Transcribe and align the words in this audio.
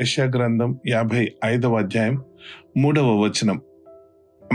యెషయా 0.00 0.24
గ్రంథం 0.24 0.78
యాభై 0.88 1.32
ఐదవ 1.44 1.76
అధ్యాయం 1.78 2.24
మూడవ 2.76 3.20
వచనం. 3.20 3.60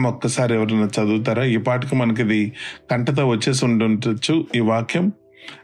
ఒక్కసారి 0.08 0.54
ఎవరైనా 0.54 0.85
చదువుతారా? 0.85 1.43
ఈ 1.43 1.58
పాటకు 1.58 1.96
మనకి 1.96 2.21
ఇది 2.21 2.51
కంటతో 2.92 3.27
వచ్చేసి 3.27 3.65
ఉండుంటచ్చు 3.65 4.47
ఈ 4.55 4.60
వాక్యం. 4.60 5.12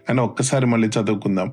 అని 0.09 0.21
ఒక్కసారి 0.21 0.65
మళ్ళీ 0.65 0.87
చదువుకుందాం. 0.87 1.47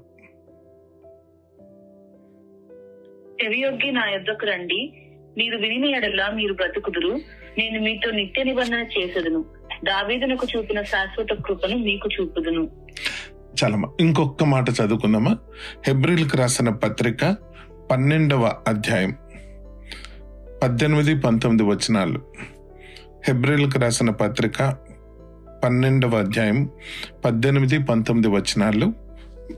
చెవియొగ్గి 3.45 3.93
నా 3.93 4.08
యొద్దకు 4.08 4.46
రండి. 4.46 4.93
మీరు 5.39 5.57
వినిన 5.57 5.84
ఎడలా 5.84 6.30
మీరు 6.30 6.52
బ్రతుకుదురు. 6.52 7.20
నేను 7.59 7.80
మీతో 7.80 8.11
నిత్య 8.11 8.43
నిబంధన 8.43 8.86
చేసేదును. 8.98 9.45
దావీదునకు 9.84 10.46
చూపిన 10.57 10.82
శాశ్వత 10.82 11.29
కృపను 11.46 11.77
మీకు 11.77 12.09
చూపుదును. 12.20 12.70
చాలమ్మా 13.62 13.89
ఇంకొక 14.00 14.45
మాట 14.45 14.64
చదువుకుందామా? 14.70 15.39
హెబ్రిల్కి 15.86 16.36
రాసిన 16.36 16.68
పత్రిక 16.68 17.36
పన్నెండవ 17.93 18.52
అధ్యాయం. 18.68 19.16
పద్దెనిమిది 20.62 21.18
పంతొమ్మిది 21.18 21.71
వచనాలు. 21.71 22.21
హెబ్రిల్కి 23.25 23.79
రాసిన 23.79 24.11
పత్రిక 24.11 24.76
పన్నెండవ 25.64 26.18
అధ్యాయం 26.18 26.70
పద్దెనిమిది 27.25 27.79
పంతొమ్మిది 27.79 28.29
వచనాలు. 28.29 28.93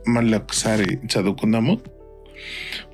మళ్ళీ 0.09 0.38
ఒకసారి 0.38 0.84
చదువుకుందాము. 0.84 1.78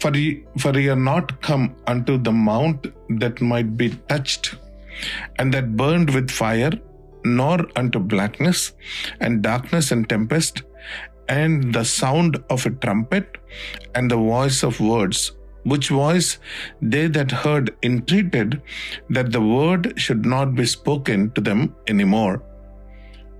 For 0.02 0.34
for 0.60 0.78
you're 0.78 1.04
not 1.04 1.32
come 1.44 1.68
unto 2.04 2.16
the 2.20 2.28
mount 2.28 2.88
that 3.12 3.42
might 3.42 3.68
be 3.68 3.88
touched 3.88 4.54
and 5.40 5.56
that 5.56 5.68
burned 5.68 6.10
with 6.10 6.30
fire 6.30 6.76
nor 7.26 7.62
unto 7.78 7.98
blackness 7.98 8.72
and 9.22 9.42
darkness 9.42 9.92
and 9.92 10.06
tempest 10.06 10.64
and 11.29 11.73
the 11.73 11.85
sound 11.99 12.33
of 12.49 12.65
a 12.65 12.73
trumpet 12.83 13.27
and 13.95 14.11
the 14.11 14.19
voice 14.27 14.59
of 14.63 14.79
words, 14.91 15.19
which 15.65 15.89
voice 15.89 16.29
they 16.93 17.05
that 17.07 17.31
heard 17.43 17.67
entreated 17.83 18.49
that 19.09 19.31
the 19.31 19.43
word 19.55 19.83
should 19.97 20.25
not 20.25 20.55
be 20.55 20.65
spoken 20.75 21.31
to 21.31 21.41
them 21.49 21.61
anymore. 21.93 22.35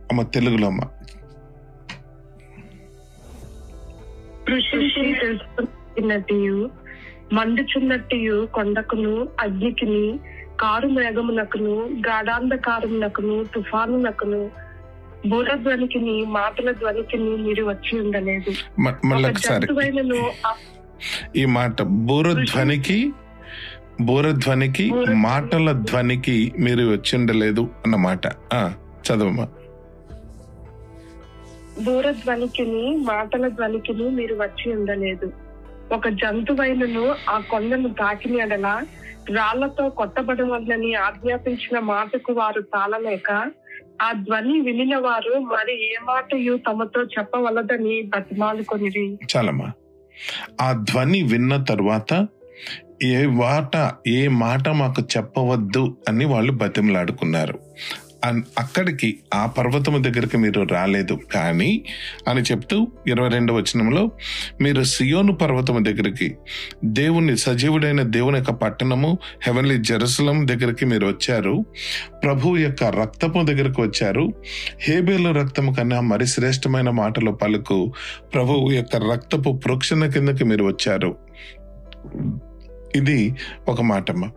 అమ్మ 0.10 0.24
తెలుగులో 0.34 0.66
అమ్మ 0.72 0.82
కృషి 4.48 4.80
తెలుసుకున్నట్టు 5.22 6.40
మండుచున్నట్టు 7.38 8.18
కొండకును 8.58 9.14
అగ్నికిని 9.44 10.04
car 10.64 10.88
మేఘమునకును 10.98 11.74
గాఢాంధకారమునకును 12.08 13.38
తుఫానునకును 13.54 14.42
బూరధ్వనికిని 15.27 16.25
మాటల 16.25 16.73
ధ్వనికిని 16.73 17.37
మీరు 17.43 17.65
వచ్చి 17.65 18.01
ఉండలేదు. 18.01 18.51
జంతువైనను 19.39 20.31
ఈ 21.37 21.45
మాట 21.45 21.83
బూరధ్వనికి 21.83 23.13
బూరధ్వనికి 24.01 24.93
మాటల 25.15 25.73
ధ్వనికి 25.73 26.53
మీరు 26.59 26.91
వచ్చిండలేదు 26.91 27.71
అన్నమాట 27.85 28.27
ఆ, 28.53 28.73
చదవమ్మా. 29.07 29.49
దూరధ్వనికిని 31.81 32.97
మాటల 32.97 33.49
ధ్వనికిని 33.49 34.05
మీరు 34.11 34.35
వచ్చి 34.35 34.73
ఉండలేదు. 34.73 35.33
ఒక 35.93 36.09
జంతువైనను 36.09 37.15
ఆ 37.31 37.39
కొండను 37.41 37.89
తాకిన 37.89 38.41
ఎడల 38.41 38.67
రాళ్ళతో 39.31 39.89
కొట్టబడవలనని 39.89 40.95
ఆజ్ఞాపించిన 40.95 41.79
మాటకు 41.79 42.33
వారు 42.33 42.61
తాళలేక 42.61 43.51
ఆ 44.01 44.13
ధ్వని 44.13 44.61
వినిన 44.61 44.97
వారు 44.97 45.39
మరి 45.55 45.75
ఏ 45.85 45.97
మాటయు 46.05 46.61
తమతో 46.67 47.03
చెప్పవలదని 47.03 48.03
బతిమాలుకొనిరి 48.03 49.19
చాలమ్మా. 49.37 49.69
ఆ 50.61 50.73
ధ్వని 50.73 51.23
విన్న 51.23 51.65
తర్వాత 51.65 52.29
ఏ 53.03 53.27
వాట 53.27 53.75
ఏ 54.07 54.29
మాట 54.29 54.69
మాకు 54.69 55.03
చెప్పవద్దు 55.17 55.97
అని 56.09 56.25
వాళ్ళు 56.25 56.53
బతిమలాడుకున్నారు. 56.53 57.59
అక్కడికి 58.25 59.19
ఆ 59.35 59.47
పర్వతము 59.47 59.99
దగ్గరికి 59.99 60.39
మీరు 60.39 60.63
రాలేదు. 60.63 61.19
కానీ 61.35 61.85
అని 62.29 62.43
చెప్తూ 62.43 62.87
ఇరవై 63.07 63.29
రెండవ 63.29 63.55
వచనంలో 63.55 64.11
మీరు 64.61 64.83
సియోను 64.83 65.33
పర్వతము 65.33 65.79
దగ్గరికి 65.79 66.37
దేవుని 66.85 67.37
సజీవుడైన 67.37 68.03
దేవుని 68.03 68.39
యొక్క 68.39 68.51
పట్టణము 68.51 69.19
హెవెన్లీ 69.47 69.79
జెరూసలం 69.79 70.49
దగ్గరికి 70.49 70.87
మీరు 70.87 71.07
వచ్చారు. 71.07 71.65
ప్రభు 72.25 72.57
యొక్క 72.57 72.85
రక్తము 72.85 73.45
దగ్గరకు 73.45 73.83
వచ్చారు. 73.83 74.33
హేబేలు 74.81 75.31
రక్తము 75.31 75.73
కన్నా 75.73 76.01
మరి 76.01 76.27
శ్రేష్టమైన 76.27 76.91
మాటలు 76.91 77.31
పలుకు 77.31 77.93
ప్రభువు 78.35 78.71
యొక్క 78.71 78.97
రక్తపు 78.97 79.51
ప్రోక్షణ 79.65 80.07
కిందకి 80.07 80.45
మీరు 80.45 80.65
వచ్చారు. 80.65 81.17
ఇది 82.97 83.35
ఒక 83.69 83.83
మాటమ్మ. 83.83 84.31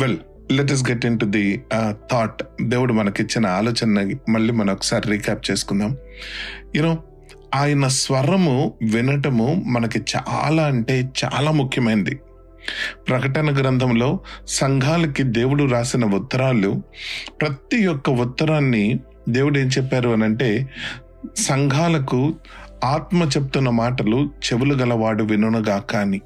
Well 0.00 0.16
let 0.52 0.72
us 0.72 0.90
get 0.90 1.04
into 1.18 1.24
the 1.24 1.62
thought 2.12 2.42
దేవుడు 2.62 2.92
మనకిచ్చిన 2.92 3.46
ఆలోచన 3.46 4.14
మళ్ళీ 4.28 4.52
మనం 4.52 4.74
ఒకసారి 4.74 5.10
రీక్యాప్ 5.10 5.50
చేసుకుందాం. 5.50 5.96
యూనో 6.76 6.98
ఆయన 7.54 7.88
స్వరము 7.88 8.74
వినటము 8.94 9.62
మనకి 9.66 9.98
చాలా 9.98 10.66
అంటే 10.66 11.08
చాలా 11.24 11.50
ముఖ్యమైనది 11.50 12.20
ప్రకటన 13.08 13.56
గ్రంథంలో 13.56 14.20
సంఘాలకి 14.48 15.22
దేవుడు 15.22 15.64
రాసిన 15.64 16.04
ఉత్తరాలు 16.04 16.82
ప్రతి 17.40 17.86
ఒక్క 17.86 18.10
ఉత్తరాన్ని 18.10 19.00
దేవుడు 19.28 19.58
ఏం 19.58 19.66
చెప్పారు 19.66 20.10
అని 20.10 20.24
అంటే 20.24 20.66
సంఘాలకు 21.36 22.34
ఆత్మ 22.84 23.22
చెప్తున్న 23.22 23.70
మాటలు 23.70 24.16
చెవులు 24.16 24.74
గలవాడు 24.74 25.24
వినునగాక 25.24 25.96
అని. 25.96 26.20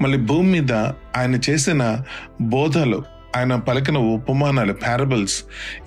మళ్ళీ 0.00 0.18
భూమి 0.18 0.60
మీద 0.60 0.72
ఆయన 1.16 1.40
చేసిన 1.50 1.98
బోధలు 2.40 3.04
ఆయన 3.36 3.56
పలికిన 3.56 3.98
ఉపమానాలు 3.98 4.72
పారబుల్స్ 4.72 5.44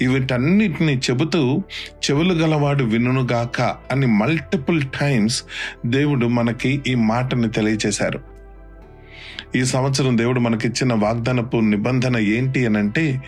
వీటన్నిటిని 0.08 0.98
చెబుతూ 0.98 1.64
చెవులు 1.80 2.34
గలవాడు 2.34 2.84
వినుగాక 2.84 3.62
అని 3.62 4.06
మల్టిపుల్ 4.06 4.84
టైమ్స్ 5.02 5.44
దేవుడు 5.86 6.26
మనకి 6.26 6.82
ఈ 6.88 6.96
మాటని 6.96 7.50
తెలియచేశారు. 7.50 8.20
ఈ 9.56 9.66
సంవత్సరం 9.66 10.18
దేవుడు 10.18 10.40
మనకిచ్చిన 10.40 10.94
వాగ్దానపు 10.94 11.58
నిబంధన 11.58 12.18
ఏంటి 12.18 12.66
అని 12.66 12.78
అంటే 12.78 13.22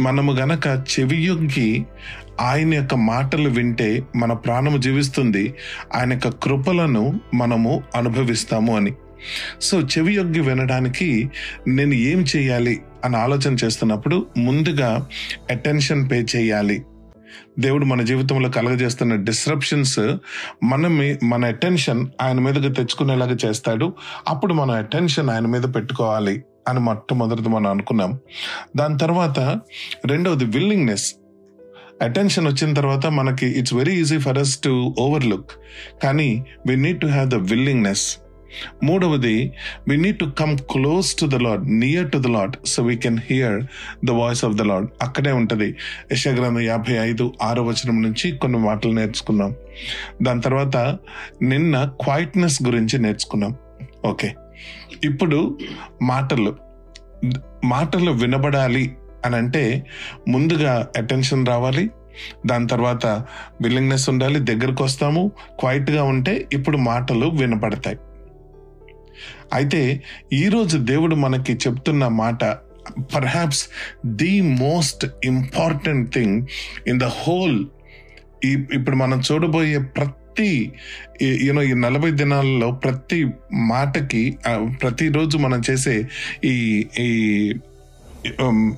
మనము 0.00 0.32
గనక 0.32 0.66
చెవియొగ్గి 0.66 1.86
ఆయన 2.40 2.74
యొక్క 2.74 2.94
మాటలు 2.94 3.48
వింటే 3.48 4.02
మన 4.16 4.32
ప్రాణము 4.32 4.76
జీవిస్తుంది 4.76 5.54
ఆయన 5.94 6.12
యొక్క 6.12 6.28
కృపలను 6.28 7.20
మనము 7.34 7.82
అనుభవిస్తాము 7.94 8.76
అని. 8.76 8.92
సో 9.60 9.80
చెవి 9.80 10.14
యొగ్గి 10.14 10.40
వినడానికి 10.40 11.30
నేను 11.68 11.94
ఏం 11.94 12.24
చేయాలి 12.36 12.82
అని 13.04 13.16
ఆలోచన 13.16 13.56
చేస్తున్నప్పుడు 13.64 14.26
ముందుగా 14.36 15.06
అటెన్షన్ 15.50 16.10
పే 16.10 16.26
చేయాలి. 16.36 16.84
దేవుడు 17.58 17.84
మన 17.84 18.02
జీవితంలో 18.02 18.48
కలగజేస్తున్న 18.48 19.14
డిస్రప్షన్స్ 19.14 20.16
మన 20.64 20.86
మీ- 20.86 21.16
మన 21.24 21.44
అటెన్షన్ 21.44 22.06
ఆయన 22.22 22.40
మీదకి 22.40 22.68
తెచ్చుకునేలాగా 22.68 23.36
చేస్తాడు. 23.46 23.94
అప్పుడు 24.28 24.54
మన 24.54 24.70
అటెన్షన్ 24.70 25.30
ఆయన 25.30 25.46
మీద 25.46 25.62
పెట్టుకోవాలి 25.62 26.44
అని 26.68 26.80
మొట్టమొదటిది 26.80 27.48
మనం 27.48 27.70
అనుకున్నాం. 27.70 28.18
దాని 28.76 28.98
తర్వాత 28.98 29.60
రెండవది 30.06 30.44
విల్లింగ్నెస్ 30.44 31.14
అటెన్షన్ 32.02 32.46
వచ్చిన 32.46 32.74
తర్వాత 32.74 33.06
మనకి 33.06 33.46
it's 33.46 33.74
very 33.74 34.00
easy 34.00 34.18
for 34.18 34.38
us 34.38 34.58
to 34.58 34.94
overlook 34.98 35.50
కానీ 36.02 36.44
we 36.68 36.76
need 36.76 37.00
to 37.00 37.06
have 37.06 37.30
the 37.30 37.34
willingness 37.34 38.16
మూడవది 38.84 39.52
we 39.88 39.96
need 39.96 40.18
to 40.18 40.24
come 40.24 40.58
close 40.58 41.14
to 41.20 41.26
the 41.26 41.34
Lord 41.34 41.70
near 41.70 42.10
to 42.10 42.18
the 42.18 42.26
Lord 42.26 42.56
so 42.66 42.82
we 42.82 42.96
can 42.96 43.18
hear 43.30 43.64
the 44.04 44.10
voice 44.10 44.44
of 44.44 44.54
the 44.54 44.62
Lord 44.62 44.86
అక్కడే 45.02 45.32
ఉంటుంది. 45.32 45.74
యశగ్రంథం 46.12 46.60
యాభై 46.60 46.92
ఐదు 46.92 47.32
ఆరో 47.42 47.62
వచనం 47.62 48.02
నుంచి 48.02 48.30
కొన్ని 48.30 48.58
మాటలు 48.58 48.92
నేర్చుకున్నాం 48.92 49.54
దాని 50.22 50.40
తర్వాత 50.40 50.76
నిన్న 51.42 51.92
క్వైట్నెస్ 52.00 52.62
గురించి 52.62 52.98
నేర్చుకున్నాం 52.98 53.56
ఓకే. 54.06 54.34
ఇప్పుడు 55.04 55.58
మాటలు. 56.02 56.56
మాటలు 57.64 58.10
వినబడాలి 58.10 58.96
అని 59.24 59.36
అంటే 59.36 59.86
ముందుగా 60.28 60.88
అటెన్షన్ 60.96 61.46
రావాలి. 61.46 61.90
దాని 62.46 62.66
తర్వాత 62.66 63.06
విల్లింగ్నెస్ 63.62 64.08
ఉండాలి 64.08 64.40
దగ్గరకు 64.40 64.84
వస్తాము 64.84 65.32
క్వైట్గా 65.60 66.02
ఉంటే 66.02 66.48
ఇప్పుడు 66.52 66.76
మాటలు 66.76 67.26
వినపడతాయి. 67.26 67.96
అయితే 69.52 70.02
ఈరోజు 70.32 70.78
దేవుడు 70.78 71.14
మనకి 71.14 71.52
చెప్తున్న 71.52 72.08
మాట 72.08 72.44
perhaps 73.14 73.68
the 74.06 74.40
most 74.40 75.04
important 75.24 76.14
thing 76.14 76.42
in 76.88 77.00
the 77.00 77.04
whole 77.04 77.64
ఈ 78.44 78.50
ఇప్పుడు 78.50 78.96
మనం 78.96 79.18
చూడబోయే 79.20 79.78
ప్రతి 79.78 80.72
యూనో 81.22 81.62
ఈ 81.62 81.74
నలభై 81.74 82.10
దినాలలో 82.10 82.72
ప్రతి 82.72 83.24
మాటకి 83.52 84.38
ప్రతిరోజు 84.80 85.38
మనం 85.38 85.62
చేసే 85.70 86.06
ఈ 86.44 86.86
ఈ 87.00 87.54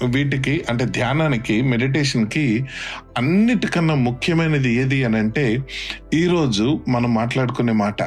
వీటికి 0.05 0.65
అంటే 0.71 0.85
ధ్యానానికి 0.85 1.63
మెడిటేషన్కి 1.63 2.65
అన్నిటికన్నా 3.17 3.95
ముఖ్యమైనది 3.95 4.75
ఏది 4.75 5.05
అని 5.05 5.17
అంటే 5.17 5.65
ఈరోజు 6.15 6.81
మనం 6.89 7.15
మాట్లాడుకునే 7.15 7.73
మాట. 7.73 8.03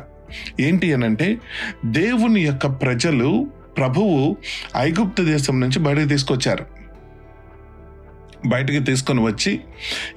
ఏంటి 0.60 0.94
అనంటే 0.94 1.38
దేవుని 1.86 2.42
యొక్క 2.42 2.66
ప్రజలు 2.66 3.48
ప్రభువు 3.78 4.38
ఐగుప్తు 4.78 5.24
దేశం 5.24 5.60
నుంచి 5.60 5.80
బయటకు 5.80 6.08
తీసుకొచ్చారు. 6.08 6.82
బయటికి 8.48 8.80
తీసుకొని 8.80 9.22
వచ్చి 9.22 9.60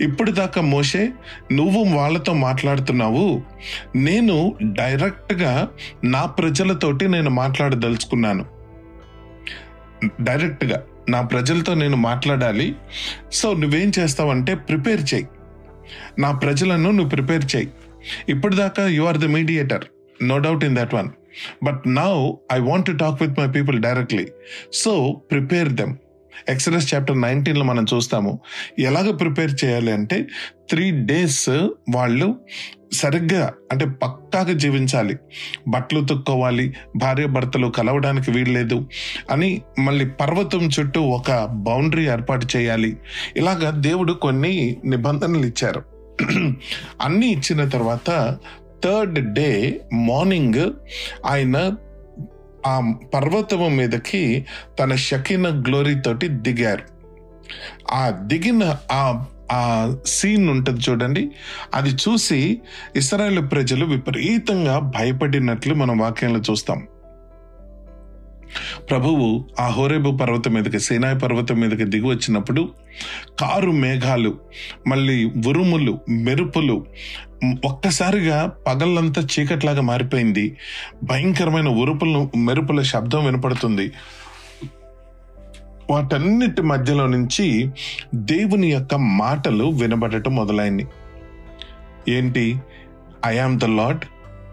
ఇప్పుడు 0.00 0.30
దాకా 0.30 0.60
మోసే 0.60 1.10
నువ్వు 1.52 1.84
వాళ్ళతో 1.84 2.32
మాట్లాడుతున్నావు. 2.32 3.42
నేను 3.96 4.54
డైరెక్ట్గా 4.62 5.68
నా 6.04 6.26
ప్రజలతోటి 6.26 7.08
నేను 7.08 7.30
మాట్లాడదలుచుకున్నాను. 7.30 8.44
డైరెక్ట్గా 10.20 10.82
నా 11.08 11.22
ప్రజలతో 11.22 11.74
నేను 11.74 11.96
మాట్లాడాలి. 11.96 12.74
సో 13.32 13.54
నువ్వేం 13.54 13.92
చేస్తావంటే 13.98 14.54
ప్రిపేర్ 14.54 15.14
చేయి. 15.14 15.26
నా 16.18 16.32
ప్రజలను 16.32 16.90
నువ్వు 16.90 17.08
ప్రిపేర్ 17.08 17.56
చేయి. 17.56 17.68
ఇప్పుడు 18.28 18.54
దాకా 18.54 18.86
you 18.86 19.04
are 19.04 19.18
the 19.18 19.24
mediator. 19.24 19.84
No 20.22 20.38
doubt 20.38 20.64
in 20.64 20.76
that 20.76 20.94
one 20.94 21.08
but 21.62 21.82
now 21.86 22.32
I 22.52 22.58
want 22.58 22.86
to 22.86 22.92
talk 22.92 23.22
with 23.22 23.40
my 23.40 23.46
people 23.46 23.82
directly 23.82 24.28
so 24.72 25.20
prepare 25.30 25.68
them 25.68 25.94
Exodus 26.48 26.94
chapter 26.94 27.20
నైన్టీన్లో 27.20 27.64
మనం 27.64 27.86
చూస్తాము 27.94 28.38
ఎలాగ 28.78 29.10
ప్రిపేర్ 29.10 29.64
చేయాలి 29.64 29.92
అంటే 29.92 30.26
త్రీ 30.70 30.90
డేస్ 30.90 31.48
వాళ్ళు 31.94 32.36
సరిగ్గా 32.92 33.52
అంటే 33.72 33.84
పక్కాగా 33.84 34.52
జీవించాలి. 34.52 35.16
బట్టలు 35.68 36.04
తొక్కోవాలి 36.04 36.74
భార్య 36.96 37.26
భర్తలు 37.26 37.66
కలవడానికి 37.66 38.30
వీల్లేదు 38.30 38.88
అని 39.30 39.62
మళ్ళీ 39.78 40.04
పర్వతం 40.04 40.70
చుట్టూ 40.80 41.00
ఒక 41.00 41.44
బౌండరీ 41.44 42.08
ఏర్పాటు 42.08 42.48
చేయాలి. 42.56 42.96
ఇలాగా 43.36 43.70
దేవుడు 43.70 44.12
కొన్ని 44.12 44.76
నిబంధనలు 44.84 45.46
ఇచ్చారు. 45.46 45.82
అన్నీ 47.00 47.26
ఇచ్చిన 47.26 47.68
తర్వాత 47.68 48.38
థర్డ్ 48.84 49.34
డే 49.34 49.80
మార్నింగ్ 49.92 50.70
ఆయన 51.26 51.72
ఆ 52.66 52.94
పర్వతము 53.14 53.68
మీదకి 53.68 54.46
తన 54.78 54.94
షకిన 54.94 55.62
గ్లోరీ 55.68 55.94
తోటి 55.94 56.28
దిగారు. 56.28 56.82
ఆ 57.92 58.10
దిగిన 58.10 58.76
ఆ 58.92 59.24
ఆ 59.52 59.96
సీన్ 60.06 60.48
ఉంటుంది 60.48 60.80
చూడండి. 60.90 61.30
అది 61.74 61.90
చూసి 61.90 62.60
ఇస్రాయేల్ 62.96 63.50
ప్రజలు 63.50 63.86
విపరీతంగా 63.86 64.78
భయపడినట్లు 64.78 65.74
మనం 65.74 65.98
వాక్యంలో 65.98 66.40
చూస్తాం. 66.50 66.86
ప్రభువు 68.90 69.44
ఆ 69.60 69.66
హోరేబు 69.66 70.16
పర్వతం 70.16 70.52
మీదకి 70.52 70.80
సేనాయి 70.80 71.18
పర్వతం 71.18 71.56
మీదకి 71.60 71.84
దిగి 71.84 72.06
వచ్చినప్పుడు 72.06 72.68
కారు 73.40 73.70
మేఘాలు 73.70 74.38
మళ్ళీ 74.86 75.24
ఉరుములు 75.24 75.98
మెరుపులు 76.08 76.86
ఒక్కసారిగా 77.64 78.52
పగళ్ళంతా 78.66 79.22
చీకట్లాగా 79.22 79.80
మారిపోయింది. 79.80 80.56
భయంకరమైన 81.02 81.68
ఉరుపులు 81.68 82.30
మెరుపుల 82.36 82.82
శబ్దం 82.82 83.24
వినపడుతుంది. 83.24 83.92
వాటన్నిటి 85.90 86.62
మధ్యలో 86.62 87.06
నుంచి 87.06 87.70
దేవుని 88.14 88.72
యొక్క 88.72 88.94
మాటలు 88.94 89.64
వినబడటం 89.64 90.36
మొదలైంది. 90.36 90.86
ఏంటి? 92.08 92.58
I 93.26 93.38
am 93.38 93.60
the 93.60 93.64
Lord 93.64 94.04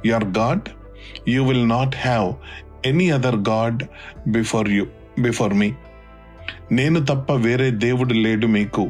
your 0.08 0.26
God 0.26 0.62
you 1.30 1.46
will 1.46 1.70
not 1.70 1.96
have 1.96 2.34
any 2.86 3.10
other 3.10 3.36
god 3.36 3.84
before 4.28 4.70
you 4.70 4.88
before 5.20 5.54
me 5.54 5.74
నేను 6.72 7.06
తప్ప 7.06 7.32
వేరే 7.32 7.72
దేవుడు 7.72 8.14
లేడు 8.14 8.48
మీకు. 8.48 8.90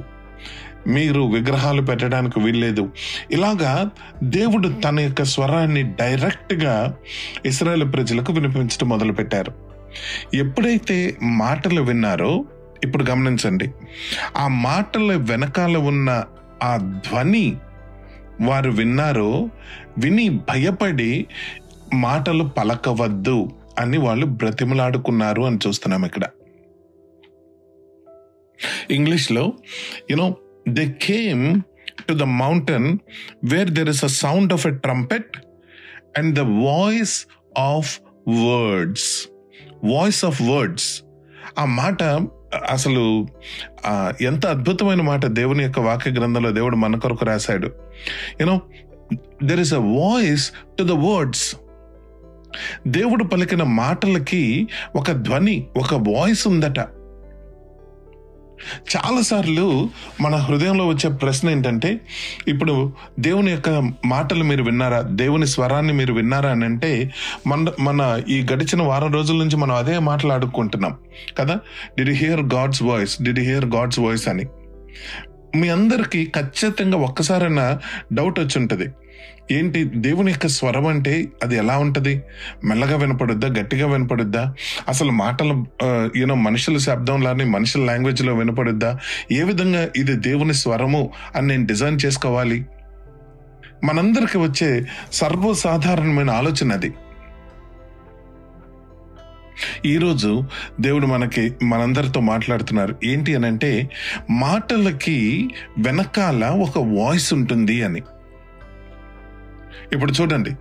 మీరు 0.88 1.22
విగ్రహాలు 1.22 1.82
పెట్టడానికి 1.82 2.40
వీల్లేదు. 2.40 2.90
ఇలాగా 3.32 3.90
దేవుడు 4.24 4.68
తన 4.70 5.00
యొక్క 5.00 5.24
స్వరాన్ని 5.24 5.84
డైరెక్ట్గా 5.84 6.96
ఇస్రాయేల్ 7.46 7.94
ప్రజలకు 7.94 8.34
వినిపించడం 8.34 8.90
మొదలుపెట్టారు. 8.90 9.54
ఎప్పుడైతే 10.34 11.18
మాటలు 11.24 11.82
విన్నారో 11.82 12.46
ఇప్పుడు 12.84 13.04
గమనించండి. 13.04 13.72
ఆ 14.38 14.48
మాటల 14.48 15.16
వెనకాల 15.16 15.78
ఉన్న 15.78 16.24
ఆ 16.64 16.78
ధ్వని 16.78 17.56
వారు 18.42 18.72
విన్నారో 18.72 19.50
విని 19.98 20.30
భయపడి 20.30 21.26
మాటలు 21.94 22.44
పలకవద్దు. 22.44 23.50
అని 23.80 23.98
వాళ్ళు 23.98 24.26
బ్రతిమలాడుకున్నారు 24.26 25.42
అని 25.42 25.60
చూస్తున్నాం 25.68 26.06
ఇక్కడ. 26.06 26.22
ఇంగ్లీష్లో 28.92 29.54
you know 30.12 30.36
they 30.70 30.96
came 31.02 31.62
to 32.10 32.14
the 32.14 32.24
mountain 32.24 32.98
where 33.44 33.70
there 33.70 33.90
is 33.90 34.04
a 34.04 34.08
sound 34.08 34.54
of 34.54 34.68
a 34.68 34.70
trumpet 34.70 35.38
and 36.18 36.36
the 36.36 36.40
voice 36.40 37.28
of 37.58 38.00
words 38.30 39.28
voice 39.84 40.26
of 40.26 40.42
words 40.42 41.04
ఆ 41.60 41.66
మాట 41.66 42.04
అసలు 42.70 43.28
ఎంత 44.22 44.46
అద్భుతమైన 44.46 45.02
మాట 45.02 45.26
దేవుని 45.26 45.64
యొక్క 45.64 45.80
వాక్య 45.80 46.12
గ్రంథంలో 46.12 46.52
దేవుడు 46.52 46.76
మన 46.76 46.96
కొరకు 46.96 47.26
రాశాడు. 47.26 47.72
You know 48.42 48.62
there 49.44 49.60
is 49.60 49.74
a 49.74 49.78
voice 49.78 50.52
to 50.80 50.84
the 50.84 50.92
words 50.92 51.56
దేవుడు 52.88 53.24
పలికిన 53.24 53.64
మాటలకి 53.64 54.68
ఒక 54.96 55.12
ధ్వని 55.12 55.68
ఒక 55.78 55.94
వాయిస్ 55.94 56.48
ఉందట. 56.48 56.80
చాలాసార్లు 58.96 59.90
మన 60.22 60.36
హృదయంలో 60.36 60.88
వచ్చే 60.88 61.10
ప్రశ్న 61.10 61.50
ఏంటంటే 61.50 62.02
ఇప్పుడు 62.48 62.94
దేవుని 63.20 63.52
యొక్క 63.52 63.92
మాటలు 64.06 64.44
మీరు 64.44 64.64
విన్నారా? 64.64 65.02
దేవుని 65.02 65.48
స్వరాన్ని 65.48 65.94
మీరు 65.94 66.14
విన్నారా 66.14 66.50
అని 66.52 66.66
అంటే 66.66 67.14
మన 67.48 67.66
మన 67.80 68.22
ఈ 68.30 68.46
గడిచిన 68.54 68.82
వారం 68.82 69.14
రోజుల 69.14 69.36
నుంచి 69.36 69.58
మనం 69.58 69.76
అదే 69.76 70.00
మాట్లాడుకుంటున్నాం 70.00 70.98
కదా? 71.40 71.60
Did 71.98 72.10
hear 72.10 72.42
God's 72.42 72.84
voice 72.84 73.22
did 73.22 73.40
hear 73.40 73.66
God's 73.66 74.00
voice 74.00 74.28
అని. 74.28 74.46
మీ 75.56 75.70
అందరికీ 75.70 76.32
ఖచ్చితంగా 76.36 76.98
ఒక్కసారైనా 76.98 77.80
డౌట్ 78.14 78.40
వచ్చి 78.40 78.60
ఉంటుంది. 78.60 78.88
ఏంటి 79.52 79.84
దేవుని 79.84 80.32
యొక్క 80.32 80.48
స్వరం 80.48 80.88
అంటే 80.88 81.28
అది 81.44 81.58
ఎలా 81.58 81.78
ఉంటుంది? 81.78 82.24
మెల్లగా 82.64 82.98
వినపడుద్దా? 82.98 83.48
గట్టిగా 83.48 83.88
వినపడుద్దా? 83.88 84.54
అసలు 84.88 85.12
మాటలు 85.12 85.66
యూనో 86.16 86.36
మనుషుల 86.36 86.78
శబ్దంలానే 86.78 87.44
మనుషుల 87.44 87.86
లాంగ్వేజ్లో 87.86 88.36
వినపడుద్దా? 88.36 89.00
ఏ 89.32 89.44
విధంగా 89.44 89.90
ఇది 89.96 90.14
దేవుని 90.14 90.54
స్వరము 90.54 91.10
అని 91.36 91.48
నేను 91.48 91.66
డిజైన్ 91.66 92.00
చేసుకోవాలి? 92.06 92.66
మనందరికి 93.84 94.38
వచ్చే 94.38 94.86
సర్వసాధారణమైన 95.14 96.32
ఆలోచన 96.32 96.72
అది. 96.72 96.94
ఈరోజు 99.86 100.44
దేవుడు 100.80 101.06
మనకి 101.06 101.54
మనందరితో 101.64 102.20
మాట్లాడుతున్నారు. 102.20 102.96
ఏంటి 103.04 103.36
అని 103.36 103.48
అంటే 103.48 103.90
మాటలకి 104.30 105.50
వెనకాల 105.78 106.46
ఒక 106.46 106.78
వాయిస్ 106.78 107.34
ఉంటుంది 107.34 107.84
అని. 107.84 108.02
ఇప్పుడు 109.94 110.12
చూడండి 110.12 110.52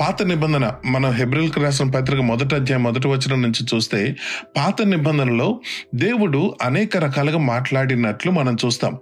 పాత 0.00 0.22
నిబంధన 0.22 0.72
మన 0.84 1.10
హెబ్రిల్కి 1.10 1.60
రాసిన 1.60 1.90
పత్రిక 1.90 2.20
మొదటి 2.20 2.54
అధ్యాయం 2.54 2.82
మొదటి 2.82 3.08
వచనం 3.08 3.42
నుంచి 3.42 3.66
చూస్తే 3.74 4.16
పాత 4.56 4.82
నిబంధనలో 4.82 5.60
దేవుడు 5.94 6.54
అనేక 6.62 6.96
రకాలుగా 6.96 7.38
మాట్లాడినట్లు 7.38 8.30
మనం 8.30 8.56
చూస్తాం. 8.64 8.98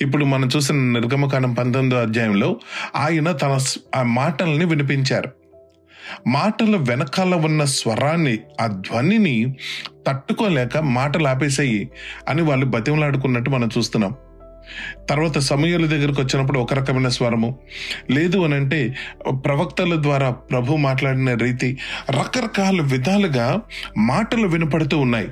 ఇప్పుడు 0.00 0.24
మనం 0.24 0.48
చూసిన 0.56 0.74
నిర్గమకాండం 0.74 1.54
పంతొమ్మిదో 1.54 1.96
అధ్యాయంలో 1.96 2.60
ఆయన 2.96 3.32
తన 3.32 3.56
స్- 3.56 3.80
ఆ 3.96 4.02
మాటల్ని 4.02 4.64
వినిపించారు. 4.64 5.30
మాటల 6.26 6.76
వెనకాల 6.76 7.34
ఉన్న 7.34 7.64
స్వరాన్ని 7.64 8.38
ఆ 8.60 8.66
ధ్వనిని 8.66 9.54
తట్టుకోలేక 10.06 10.78
మాటలు 10.78 11.28
ఆపేసేయి 11.28 11.90
అని 12.28 12.42
వాళ్ళు 12.42 12.66
బతిమలాడుకున్నట్టు 12.66 13.50
మనం 13.50 13.68
చూస్తున్నాం. 13.78 14.14
తర్వాత 15.10 15.38
సమయాల 15.38 15.86
దగ్గరకు 15.86 16.22
వచ్చినప్పుడు 16.22 16.60
ఒక 16.60 16.74
రకమైన 16.74 17.08
స్వరము. 17.08 17.58
లేదు 18.10 18.44
అని 18.44 18.54
అంటే 18.54 18.96
ప్రవక్తల 19.28 20.02
ద్వారా 20.02 20.30
ప్రభు 20.30 20.76
మాట్లాడిన 20.76 21.34
రీతి 21.34 21.78
రకరకాల 22.10 22.80
విధాలుగా 22.80 23.60
మాటలు 23.98 24.48
వినపడుతూ 24.48 24.98
ఉన్నాయి. 24.98 25.28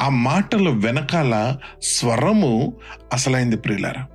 ఆ 0.00 0.08
మాటల 0.08 0.68
వెనకాల 0.68 1.56
స్వరము 1.82 2.72
అసలైంది 3.12 3.56
ప్రియులారా. 3.56 4.06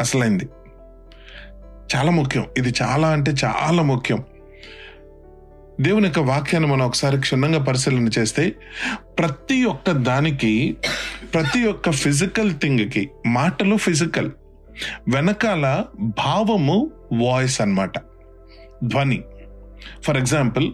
అసలైంది. 0.00 0.48
చాలా 1.96 2.10
ముఖ్యం. 2.10 2.46
ఇది 2.58 2.74
చాలా 2.82 3.08
అంటే 3.08 3.34
చాలా 3.44 3.82
ముఖ్యం. 3.82 4.24
దేవుని 5.80 6.04
యొక్క 6.04 6.18
వాక్యాన్ని 6.18 6.70
మనం 6.70 6.86
ఒకసారి 6.86 7.20
క్షుణ్ణంగా 7.20 7.64
పరిశీలన 7.64 8.08
చేస్తే 8.18 8.52
ప్రతి 9.18 9.64
ఒక్క 9.64 9.90
దానికి 9.90 10.76
ప్రతి 11.34 11.66
ఒక్క 11.66 11.90
ఫిజికల్ 11.90 12.52
థింగ్కి 12.52 13.10
మాటలు 13.26 13.76
ఫిజికల్. 13.76 14.30
వెనకాల 15.08 15.84
భావము 16.00 16.90
వాయిస్ 17.12 17.60
అన్నమాట. 17.60 17.98
ధ్వని. 18.84 19.22
ఫర్ 20.02 20.16
ఎగ్జాంపుల్ 20.16 20.72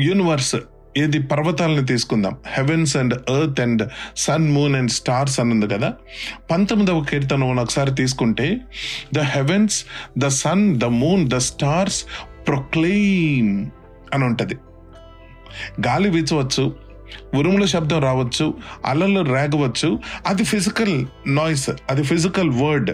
యూనివర్స్ 0.00 0.56
ఏది 0.96 1.22
పర్వతాలను 1.22 1.86
తీసుకుందాం. 1.86 2.36
Heavens 2.46 2.96
and 2.96 3.30
earth 3.30 3.60
and 3.60 3.88
sun 4.16 4.52
moon 4.52 4.76
and 4.76 4.90
stars 4.90 5.40
అని 5.40 5.50
ఉంది 5.50 5.68
కదా. 5.68 5.94
పంతొమ్మిదవ 6.50 7.00
కీర్తన 7.00 7.36
మనం 7.36 7.58
ఒకసారి 7.58 7.94
తీసుకుంటే 7.94 8.60
the 9.14 9.18
heavens 9.18 9.84
the 10.18 10.26
sun 10.26 10.80
the 10.80 10.84
moon 10.84 11.28
the 11.28 11.36
stars 11.36 12.04
proclaim 12.46 13.70
అని 14.14 14.24
ఉంటుంది. 14.24 14.54
గాలి 15.86 16.10
వీచవచ్చు 16.10 16.81
ఉరుముల 17.34 17.64
శబ్దం 17.64 18.00
రావచ్చు 18.02 18.54
అలలు 18.86 19.20
రేగవచ్చు. 19.20 19.98
అది 20.26 20.44
ఫిజికల్ 20.44 21.06
నాయిస్ 21.26 21.70
అది 21.90 22.02
ఫిజికల్ 22.02 22.50
వర్డ్ 22.50 22.92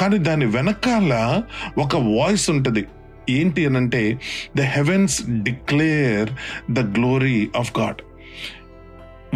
కానీ 0.00 0.18
దాని 0.18 0.46
వెనకాల 0.46 1.42
ఒక 1.78 1.96
వాయిస్ 1.96 2.50
ఉంటుంది. 2.50 2.84
ఏంటి 3.30 3.66
అని 3.66 3.76
అంటే 3.76 4.20
the 4.56 4.60
heavens 4.60 5.22
declare 5.42 6.30
the 6.70 6.80
glory 6.80 7.48
of 7.56 7.80
God 7.80 8.00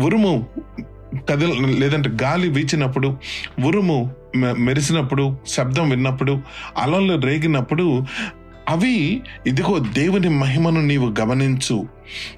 ఉరుము 0.00 0.46
కదల 1.30 1.52
లేదంటే 1.78 2.10
గాలి 2.22 2.48
వీచినప్పుడు 2.48 3.16
ఉరుము 3.66 3.98
మెరిసినప్పుడు 4.58 5.38
శబ్దం 5.48 5.90
విన్నప్పుడు 5.90 6.42
అలలు 6.78 7.20
రేగినప్పుడు 7.20 8.06
అవి 8.68 9.22
ఇదిగో 9.46 9.78
దేవుని 9.78 10.28
మహిమను 10.28 10.82
నీవు 10.82 11.14
గమనించు. 11.20 11.76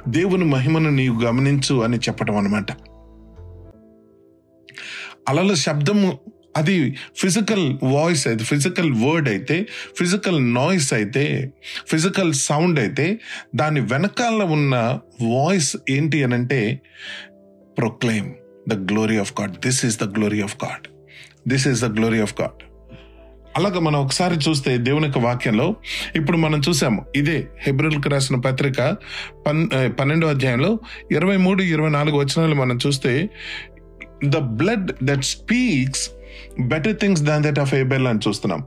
దేవుని 0.09 0.45
మహిమను 0.45 0.91
నీవు 0.91 1.25
గమనించు 1.25 1.75
అని 1.85 1.97
చెప్పడం 1.97 2.37
అనమాట 2.37 2.71
అలల 5.29 5.55
శబ్దము 5.55 6.19
అది 6.57 6.95
ఫిజికల్ 7.17 7.79
వాయిస్ 7.83 8.29
అయితే 8.29 8.45
ఫిజికల్ 8.45 8.93
వర్డ్ 8.93 9.29
అయితే 9.29 9.67
ఫిజికల్ 9.99 10.55
నాయిస్ 10.55 10.93
అయితే 10.93 11.25
ఫిజికల్ 11.89 12.33
సౌండ్ 12.33 12.81
అయితే 12.81 13.19
దాని 13.55 13.81
వెనకాల 13.81 14.43
ఉన్న 14.43 14.75
వాయిస్ 15.23 15.77
ఏంటి 15.91 16.23
అని 16.23 16.35
అంటే 16.35 16.81
proclaim 17.79 18.31
the 18.69 18.75
glory 18.93 19.17
of 19.17 19.33
God 19.41 19.53
this 19.59 19.85
is 19.85 19.99
the 20.01 20.05
glory 20.19 20.41
of 20.41 20.57
God 20.65 20.87
this 21.49 21.69
is 21.69 21.81
the 21.81 21.99
glory 21.99 22.21
of 22.21 22.41
God 22.41 22.63
అలాగ 23.57 23.79
మనం 23.79 23.99
ఒకసారి 24.01 24.37
చూస్తే 24.49 24.79
దేవుని 24.79 25.07
యొక్క 25.07 25.19
వాక్యంలో 25.19 25.77
ఇప్పుడు 26.17 26.37
మనం 26.37 26.63
చూసాము 26.69 27.05
ఇదే 27.17 27.49
హెబ్రిల్కి 27.67 28.09
రాసిన 28.09 28.37
పత్రిక 28.37 28.97
పన్ 29.47 29.69
పన్నెండో 30.01 30.27
అధ్యాయంలో 30.27 30.79
ఇరవై 31.13 31.37
మూడు 31.37 31.63
ఇరవై 31.63 31.91
నాలుగు 31.91 32.17
వచనాలు 32.19 32.55
మనం 32.55 32.79
చూస్తే 32.87 33.31
the 34.25 34.37
blood 34.37 34.93
that 35.03 35.25
speaks 35.25 36.11
better 36.61 36.97
things 36.97 37.23
than 37.23 37.45
that 37.45 37.59
of 37.59 37.75
Abel 37.75 38.07
అని 38.07 38.21
చూస్తున్నాం. 38.29 38.65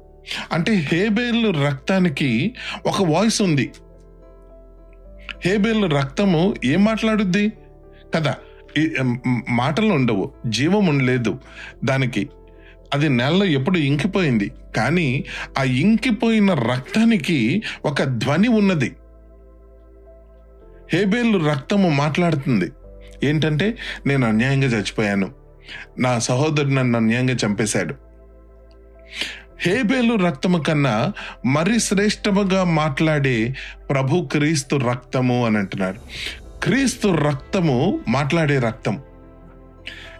అంటే 0.51 0.73
హేబేల్ 0.91 1.65
రక్తానికి 1.65 2.55
ఒక 2.85 3.01
వాయిస్ 3.01 3.41
ఉంది. 3.41 3.71
హేబేల్ 5.45 5.91
రక్తము 5.91 6.55
ఏం 6.65 6.83
మాట్లాడుద్ది? 6.85 7.45
కదా 8.15 8.35
మాటలు 9.49 9.93
ఉండవు 9.93 10.31
జీవం 10.47 10.87
ఉండలేదు 10.87 11.39
దానికి. 11.85 12.29
అది 12.93 13.09
నెలలో 13.09 13.45
ఎప్పుడు 13.45 13.77
ఇంకిపోయింది. 13.77 14.51
కానీ 14.75 15.25
ఆ 15.59 15.63
ఇంకిపోయిన 15.63 16.53
రక్తానికి 16.53 17.63
ఒక 17.85 18.03
ధ్వని 18.03 18.47
ఉన్నది. 18.47 18.95
హేబేలు 20.93 21.49
రక్తము 21.49 21.89
మాట్లాడుతుంది. 21.89 22.71
ఏంటంటే 23.23 23.77
నేను 24.05 24.27
అన్యాయంగా 24.27 24.67
చచ్చిపోయాను. 24.67 25.31
నా 25.99 26.19
సహోదరుడు 26.19 26.69
నన్ను 26.69 26.97
అన్యాయంగా 26.97 27.35
చంపేశాడు. 27.45 27.95
హేబేలు 29.61 30.15
రక్తము 30.15 30.57
కన్నా 30.57 31.13
మరి 31.45 31.79
శ్రేష్టముగా 31.79 32.63
మాట్లాడే 32.63 33.55
ప్రభు 33.89 34.29
క్రీస్తు 34.31 34.75
రక్తము 34.75 35.45
అని 35.45 35.57
అంటున్నాడు. 35.57 35.99
క్రీస్తు 36.63 37.07
రక్తము 37.07 37.99
మాట్లాడే 38.07 38.59
రక్తం. 38.59 38.99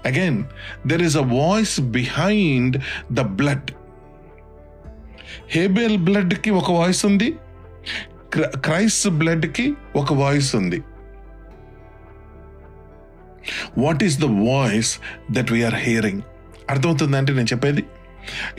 Again, 0.08 0.44
there 0.88 1.10
is 1.10 1.18
a 1.18 1.26
voice 1.26 1.82
behind 1.82 2.82
the 3.12 3.22
blood 3.22 3.72
Abel 5.50 5.98
బ్లడ్కి 5.98 6.50
ఒక 6.50 6.72
వాయిస్ 6.72 7.06
ఉంది 7.06 7.36
క్ర- 8.34 8.60
క్రైస్ట్ 8.60 9.10
బ్లడ్కి 9.10 9.74
ఒక 9.96 10.14
వాయిస్ 10.14 10.56
ఉంది 10.56 10.82
what 13.78 14.04
is 14.04 14.20
the 14.20 14.26
voice 14.26 15.00
that 15.32 15.52
we're 15.52 15.76
hearing 15.76 16.22
అర్థమవుతుందంటే 16.70 17.34
నేను 17.34 17.46
చెప్పేది? 17.46 17.84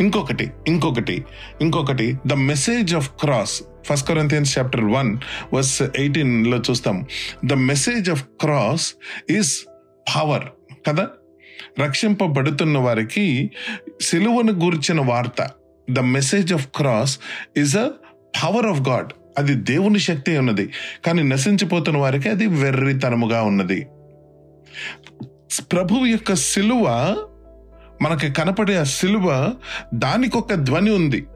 ఇంకొకటి 0.00 0.50
ఇంకొకటి 0.66 1.24
ఇంకొకటి. 1.60 2.16
The 2.26 2.32
message 2.32 2.94
of 2.94 3.10
cross 3.10 3.62
first 3.86 4.08
Corinthians 4.08 4.58
chapter 4.58 4.84
one 4.84 5.18
verse 5.54 5.82
ఎయిటీన్లో 5.82 6.62
చూస్తాం. 6.70 7.06
The 7.44 7.52
message 7.52 8.10
of 8.10 8.24
cross 8.40 8.94
is 9.30 9.64
power 10.16 10.44
కదా? 10.88 11.08
రక్షింపబడుతున్న 11.78 12.78
వారికి 12.78 13.50
సిలువను 14.00 14.52
గూర్చిన 14.52 15.00
వార్త 15.00 15.50
the 15.90 15.98
message 15.98 16.54
of 16.54 16.68
cross 16.76 17.18
is 17.56 17.76
a 17.76 17.88
power 18.44 18.66
of 18.66 18.88
God 18.88 19.12
అది 19.38 19.54
దేవుని 19.54 19.98
శక్తి 19.98 20.38
ఉన్నది. 20.38 20.70
కానీ 21.04 21.22
నశించిపోతున్న 21.22 21.98
వారికి 21.98 22.28
అది 22.28 22.46
వెర్రితనముగా 22.46 23.42
ఉన్నది. 23.42 23.86
ప్రభువు 25.72 26.06
యొక్క 26.06 26.34
సిలువ 26.34 26.86
మనకి 28.02 28.32
కనపడే 28.32 28.76
ఆ 28.76 28.82
సిలువ 28.82 29.52
దానికొక 29.94 30.54
ధ్వని 30.54 30.90
ఉంది. 30.90 31.26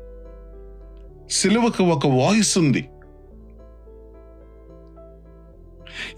సిలువకు 1.31 1.85
ఒక 1.85 2.07
వాయిస్ 2.07 2.59
ఉంది. 2.59 2.89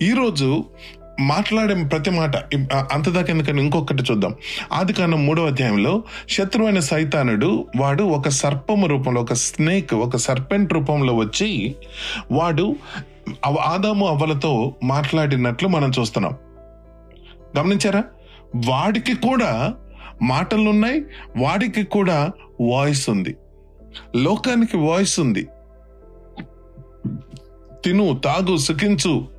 ఈరోజు 0.02 0.64
మాట్లాడే 1.20 1.85
ప్రతి 1.85 2.11
మాట 2.11 2.37
అంతదాకా 2.92 3.26
ఎందుకని 3.28 3.62
ఇంకొకటి 3.62 4.02
చూద్దాం. 4.02 4.35
ఆది 4.73 4.92
కాండం 4.92 5.26
మూడో 5.26 5.46
అధ్యాయంలో 5.46 6.02
శత్రువైన 6.30 6.78
సైతానుడు 6.78 7.66
వాడు 7.76 8.02
ఒక 8.02 8.28
సర్పము 8.28 8.87
రూపంలో 8.87 9.20
ఒక 9.20 9.32
స్నేక్ 9.32 9.94
ఒక 9.94 10.16
సర్పెంట్ 10.16 10.73
రూపంలో 10.73 11.14
వచ్చి 11.14 11.75
వాడు 12.32 12.76
ఆదాము 13.61 14.08
అవ్వలతో 14.08 14.75
మాట్లాడినట్లు 14.82 15.68
మనం 15.68 15.92
చూస్తున్నాం. 16.00 16.35
గమనించారా? 17.58 18.04
వాడికి 18.68 19.14
కూడా 19.14 19.75
మాటలు 20.23 20.70
ఉన్నాయి 20.70 21.04
వాడికి 21.37 21.85
కూడా 21.85 22.30
వాయిస్ 22.61 23.11
ఉంది. 23.11 23.37
లోకానికి 24.16 24.76
వాయిస్ 24.76 25.20
ఉంది. 25.20 25.49
తిను 27.85 28.20
తాగు 28.25 28.56
సుఖించు 28.56 29.36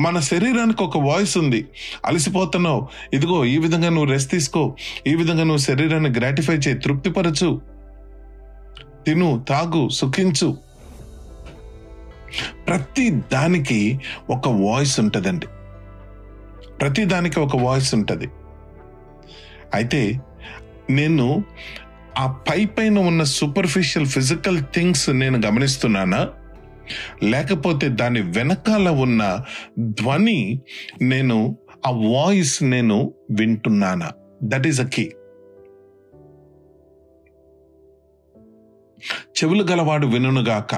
మన 0.00 0.20
శరీరానికి 0.20 0.82
ఒక 0.82 0.98
వాయిస్ 0.98 1.38
ఉంది. 1.38 1.66
అలసిపోతున్నావు. 2.06 2.88
ఇదిగో 3.12 3.44
ఈ 3.44 3.58
విధంగా 3.58 3.88
నువ్వు 3.88 4.04
రెస్ట్ 4.04 4.30
తీసుకో. 4.30 4.76
ఈ 5.06 5.14
విధంగా 5.14 5.42
నువ్వు 5.42 5.56
శరీరాన్ని 5.56 6.10
గ్రాటిఫై 6.10 6.54
చేయి. 6.54 6.78
తృప్తిపరచు. 6.78 7.60
తిను 9.06 9.44
తాగు 9.48 9.88
సుఖించు. 9.88 10.56
ప్రతి 12.68 13.10
దానికి 13.10 14.00
ఒక 14.30 14.48
వాయిస్ 14.48 15.00
ఉంటుందండి. 15.00 15.46
ప్రతి 16.80 17.04
దానికి 17.04 17.40
ఒక 17.40 17.56
వాయిస్ 17.56 17.94
ఉంటుంది. 17.94 18.28
అయితే 19.74 20.20
నేను 20.90 21.44
ఆ 22.18 22.26
పై 22.50 22.64
పైన 22.64 22.98
ఉన్న 22.98 23.22
సూపర్ఫిషియల్ 23.22 24.08
ఫిజికల్ 24.08 24.60
థింగ్స్ 24.74 25.10
నేను 25.10 25.46
గమనిస్తున్నానా? 25.46 26.28
లేకపోతే 27.22 27.88
దాని 27.88 28.20
వెనకాల 28.20 28.88
ఉన్న 28.88 29.22
ధ్వని 29.78 30.60
నేను 31.02 31.58
ఆ 31.86 31.90
వాయిస్ 31.90 32.62
నేను 32.62 33.14
వింటున్నానా? 33.30 34.10
దట్ 34.42 34.66
ఈస్ 34.66 34.80
అ 34.80 34.86
కీ 34.86 35.10
చెవులు 39.38 39.62
గలవాడు 39.62 40.06
వినుగాక 40.06 40.74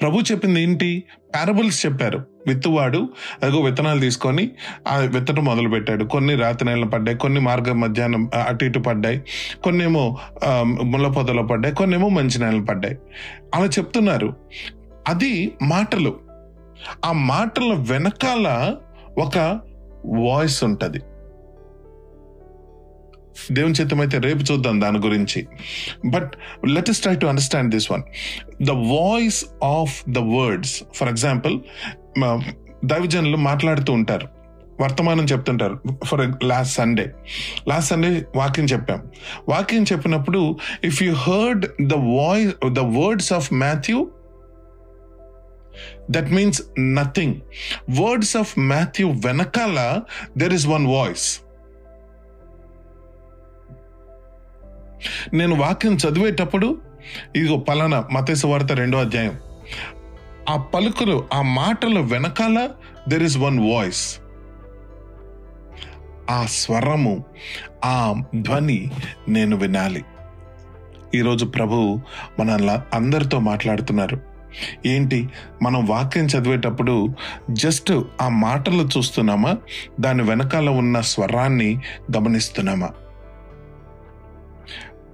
ప్రభు 0.00 0.18
చెప్పింది 0.18 0.62
ఏంటి? 0.62 1.04
పారబుల్స్ 1.34 1.86
చెప్పారు. 1.86 2.18
విత్తువాడు 2.46 3.08
అదిగో 3.42 3.60
విత్తనాలు 3.60 4.00
తీసుకొని 4.00 4.50
ఆ 4.88 4.96
విత్తడం 4.96 5.44
మొదలు 5.44 5.68
పెట్టాడు 5.68 6.04
కొన్ని 6.04 6.34
రాతి 6.34 6.64
నెలలు 6.64 6.86
పడ్డాయి 6.86 7.18
కొన్ని 7.18 7.40
మార్గ 7.40 7.72
మధ్యాహ్నం 7.72 8.30
అటు 8.46 8.64
ఇటు 8.64 8.78
పడ్డాయి. 8.78 9.22
కొన్నేమో 9.64 10.16
ముళ్ళ 10.84 11.08
పొదలో 11.08 11.42
పడ్డాయి 11.42 11.74
కొన్నేమో 11.74 12.08
మంచి 12.08 12.38
నెలలు 12.38 12.64
పడ్డాయి. 12.64 12.96
అలా 13.54 13.66
చెప్తున్నారు 13.66 14.36
అది 15.08 15.52
మాటలు. 15.62 16.20
ఆ 17.04 17.12
మాటల 17.12 17.72
వెనకాల 17.72 18.74
ఒక 19.18 19.60
వాయిస్ 20.06 20.64
ఉంటుంది. 20.64 21.00
దేవుని 23.52 23.74
చిత్తమైతే 23.74 24.18
రేపు 24.18 24.52
చూద్దాం 24.52 24.80
దాని 24.80 24.98
గురించి. 24.98 25.46
But 26.06 26.32
let 26.66 26.90
us 26.90 27.00
try 27.00 27.14
to 27.14 27.26
understand 27.26 27.70
this 27.70 27.92
one 27.92 28.02
the 28.62 28.70
voice 28.70 29.44
of 29.64 30.10
the 30.10 30.18
words 30.18 30.82
for 30.94 31.08
example 31.08 31.60
దైవజనులు 32.84 33.36
మాట్లాడుతూ 33.36 33.92
ఉంటారు. 33.92 34.28
వర్తమానం 34.80 35.24
చెప్తుంటారు. 35.24 35.80
For 36.04 36.44
last 36.44 36.74
Sunday 36.74 37.14
last 37.68 37.90
Sunday 37.90 38.26
వాక్యం 38.36 38.64
చెప్పాం. 38.64 39.02
వాక్యం 39.48 39.82
చెప్పినప్పుడు 39.82 40.56
if 40.84 41.02
you 41.02 41.12
heard 41.12 41.66
the 41.82 41.94
voice 41.94 42.68
the 42.68 42.78
words 42.78 43.32
of 43.32 43.52
Matthew 43.52 44.10
that 46.10 46.30
means 46.30 46.62
nothing 46.78 47.34
words 48.02 48.36
of 48.36 48.58
Matthew 48.58 49.10
వెనకాల 49.10 50.00
దెర్ 50.38 50.52
ఇస్ 50.52 50.66
వన్ 50.66 50.86
వాయిస్ 50.86 51.40
నేను 55.32 55.54
వాక్యం 55.54 55.94
చదివేటప్పుడు 55.94 56.78
ఇదిగో 57.36 57.56
పలానా 57.56 58.04
మతేశ 58.12 58.46
వార్త 58.46 58.72
రెండో 58.72 58.98
అధ్యాయం. 58.98 59.38
ఆ 60.48 60.56
పలుకులు 60.56 61.24
ఆ 61.34 61.42
మాటల 61.42 61.98
వెనకాల 61.98 62.68
దెర్ 63.08 63.22
ఇస్ 63.22 63.38
వన్ 63.38 63.72
వాయిస్ 63.72 64.18
ఆ 66.30 66.46
స్వరము 66.46 67.24
ఆ 67.84 68.22
ధ్వని 68.40 68.90
నేను 69.28 69.56
వినాలి. 69.56 70.04
ఈరోజు 71.14 71.44
ప్రభు 71.44 72.00
మన 72.40 72.82
అందరితో 72.92 73.38
మాట్లాడుతున్నారు. 73.38 74.29
ఏంటి? 74.86 75.28
మనం 75.62 75.86
వాక్యం 75.86 76.26
చదివేటప్పుడు 76.26 77.08
జస్ట్ 77.50 77.92
ఆ 78.22 78.28
మాటలు 78.28 78.88
చూస్తున్నామా? 78.98 79.56
దాని 80.00 80.22
వెనకాల 80.22 80.68
ఉన్న 80.68 81.00
స్వరాన్ని 81.00 81.78
గమనిస్తున్నామా? 82.16 82.90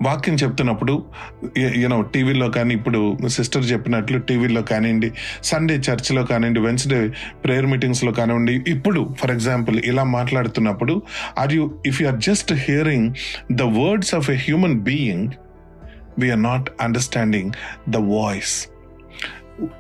వాక్యం 0.03 0.35
చెప్తున్నప్పుడు 0.35 1.05
యూనో 1.59 2.03
టీవీలో 2.03 2.49
కానీ 2.49 2.75
ఇప్పుడు 2.75 3.19
సిస్టర్ 3.27 3.65
చెప్పినట్లు 3.65 4.19
టీవీలో 4.19 4.63
కానివ్వండి 4.63 5.13
సండే 5.43 5.75
చర్చ్లో 5.75 6.25
కానివ్వండి 6.25 6.61
వెన్స్డే 6.61 7.13
ప్రేయర్ 7.45 7.67
మీటింగ్స్లో 7.67 8.13
కానివ్వండి 8.13 8.65
ఇప్పుడు 8.69 9.15
ఫర్ 9.21 9.31
ఎగ్జాంపుల్ 9.31 9.79
ఇలా 9.85 10.05
మాట్లాడుతున్నప్పుడు 10.05 11.03
are 11.39 11.53
you 11.53 11.71
if 11.87 12.03
you 12.03 12.09
are 12.09 12.17
just 12.17 12.53
hearing 12.53 13.15
the 13.53 13.63
words 13.63 14.15
of 14.15 14.31
a 14.31 14.35
human 14.35 14.81
being 14.81 15.29
we're 16.19 16.43
not 16.43 16.71
understanding 16.81 17.53
the 17.89 17.97
voice. 17.97 18.76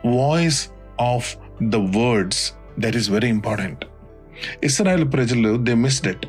Voice 0.06 0.68
of 1.00 1.36
the 1.62 1.76
words 1.76 2.52
that 2.80 2.96
is 2.96 3.10
very 3.10 3.28
important 3.28 3.84
Israel 4.64 5.12
ప్రజలు 5.12 5.56
they 5.56 5.74
missed 5.74 6.08
it 6.08 6.26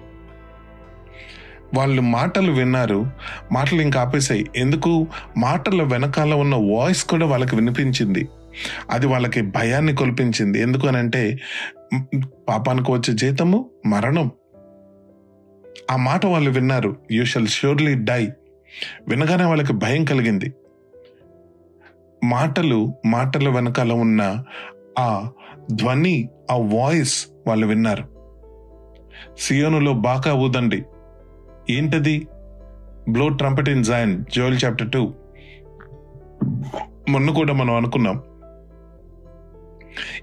వాళ్ళు 1.73 2.01
మాటలు 2.01 2.51
విన్నారు 2.51 3.11
మాటలు 3.51 3.81
ఇంకా 3.81 4.01
ఆపేశాయి. 4.01 4.45
ఎందుకు? 4.55 5.07
మాటల 5.37 5.83
వెనకాల 5.83 6.33
ఉన్న 6.33 6.55
వాయిస్ 6.55 7.03
కూడా 7.03 7.25
వాళ్ళకి 7.25 7.55
వినిపించింది. 7.55 8.27
అది 8.89 9.07
వాళ్ళకి 9.07 9.41
భయాన్ని 9.41 9.95
కొల్పించింది. 9.95 10.61
ఎందుకు 10.61 10.87
అని 10.87 10.97
అంటే 10.97 11.39
పాపానికి 12.49 12.91
వచ్చే 12.91 13.13
జీతము 13.13 13.69
మరణం. 13.85 14.31
ఆ 15.91 15.95
మాట 15.95 16.25
వాళ్ళు 16.25 16.51
విన్నారు. 16.51 16.95
యూ 17.11 17.25
షల్ 17.25 17.47
ష్యూర్లీ 17.47 17.93
డై 17.95 18.27
వినగానే 19.07 19.43
వాళ్ళకి 19.43 19.73
భయం 19.73 20.05
కలిగింది. 20.05 20.53
మాటలు 22.23 22.93
మాటల 23.05 23.49
వెనకాల 23.49 23.91
ఉన్న 23.91 24.43
ఆ 24.99 25.31
ధ్వని 25.71 26.29
ఆ 26.51 26.55
వాయిస్ 26.55 27.27
వాళ్ళు 27.47 27.67
విన్నారు. 27.67 28.03
సియోనులో 29.37 29.93
బాకా 29.93 30.33
ఊదండి. 30.33 30.85
ఏంటది? 31.69 32.27
Blow 33.09 33.27
trumpet 33.27 33.69
in 33.69 33.83
Zion 33.83 34.25
Joel 34.35 34.59
chapter 34.65 34.91
two. 34.91 35.13
మొన్న 37.09 37.31
కూడా 37.31 37.53
మనం 37.53 37.73
అనుకున్నాం. 37.73 38.23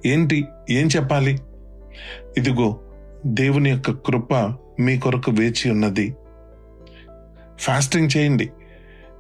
ఏంటి? 0.07 0.45
ఏం 0.71 0.87
చెప్పాలి? 0.87 1.39
ఇదిగో 2.37 2.81
దేవుని 3.27 3.71
యొక్క 3.71 3.91
కృప 3.91 4.35
మీ 4.81 4.99
కొరకు 4.99 5.31
వేచి 5.31 5.71
ఉన్నది. 5.71 6.17
ఫాస్టింగ్ 7.59 8.09
చేయండి. 8.17 8.51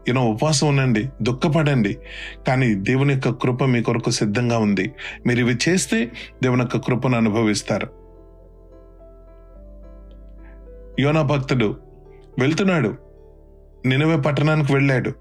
యూనో 0.08 0.24
ఉపవాసం 0.24 0.68
ఉండండి 0.68 1.08
దుఃఖపడండి. 1.22 1.98
కానీ 2.48 2.74
దేవుని 2.74 3.14
యొక్క 3.14 3.28
కృప 3.28 3.64
మీ 3.64 3.82
కొరకు 3.82 4.10
సిద్ధంగా 4.10 4.58
ఉంది. 4.58 4.92
మీరు 5.26 5.38
ఇవి 5.38 5.58
చేస్తే 5.68 6.10
దేవుని 6.42 6.60
యొక్క 6.60 6.76
కృపను 6.76 7.16
అనుభవిస్తారు. 7.16 7.88
యోనా 11.00 11.22
భక్తుడు 11.22 11.76
వెళ్తున్నాడు. 12.38 12.94
నినవే 13.86 14.16
పట్టణానికి 14.16 14.72
వెళ్ళాడు. 14.72 15.12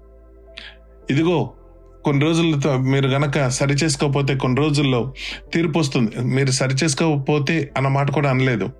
ఇదిగో 1.10 1.50
కొన్ని 2.04 2.24
రోజులతో 2.24 2.78
మీరు 2.78 3.08
గనక 3.08 3.48
సరి 3.48 3.74
చేసుకోకపోతే 3.74 4.34
కొన్ని 4.36 4.60
రోజుల్లో 4.60 5.14
తీర్పు 5.54 5.78
వస్తుంది. 5.78 6.10
మీరు 6.20 6.50
సరి 6.50 6.74
చేసుకోకపోతే 6.84 7.70
అన్న 7.76 7.88
మాట 7.88 8.10
కూడా 8.10 8.30
అనలేదు. 8.30 8.70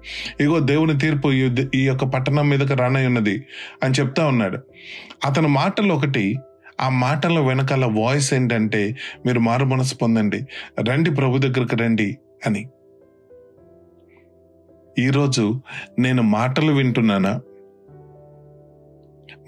ఇగో 0.41 0.59
దేవుని 0.59 0.99
తీర్పు 0.99 1.33
ఈ 1.75 1.87
యొక్క 1.87 2.05
పట్టణం 2.05 2.49
మీదకి 2.49 2.75
రానై 2.75 3.07
ఉన్నది 3.07 3.45
అని 3.83 3.95
చెప్తా 4.01 4.27
ఉన్నాడు. 4.27 4.59
అతని 5.25 5.49
మాటలు 5.49 5.95
ఒకటి 5.95 6.37
ఆ 6.81 6.89
మాటల 6.89 7.39
వెనకాల 7.39 7.85
వాయిస్ 7.85 8.35
ఏంటంటే 8.35 8.97
మీరు 9.27 9.41
మారు 9.41 9.65
మనసు 9.65 9.95
పొందండి. 9.97 10.47
రండి 10.91 11.11
ప్రభు 11.11 11.39
దగ్గరకు 11.39 11.77
రండి 11.77 12.19
అని. 12.47 12.69
ఈరోజు 14.99 15.63
నేను 15.99 16.23
మాటలు 16.23 16.73
వింటున్నానా? 16.73 17.41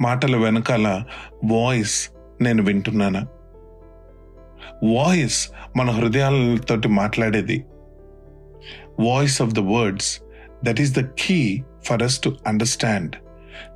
మాటల 0.01 0.37
వెనకాల 0.37 1.03
వాయిస్ 1.45 2.11
నేను 2.41 2.63
వింటున్నానా? 2.63 3.27
వాయిస్ 4.85 5.49
మన 5.77 5.91
హృదయాలతోటి 5.91 6.89
మాట్లాడేది. 6.89 7.65
Voice 9.01 9.43
of 9.43 9.53
the 9.53 9.59
words 9.59 10.21
that 10.65 10.81
is 10.81 10.99
the 10.99 11.05
key 11.19 11.63
for 11.85 12.03
us 12.03 12.19
to 12.19 12.37
understand 12.47 13.17